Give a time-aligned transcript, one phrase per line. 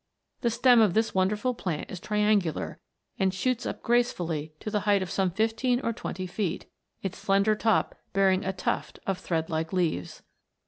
[0.39, 2.79] The stem of this wonderful plant is triangular,
[3.19, 6.65] and shoots up gracefully to the height of some fifteen or twenty feet,
[7.03, 10.23] its slender top bearing a tuft of thread like leaves.